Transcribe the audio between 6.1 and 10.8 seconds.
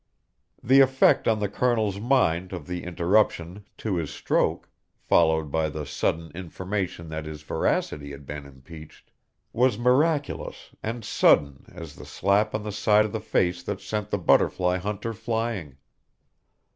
information that his veracity had been impeached, was miraculous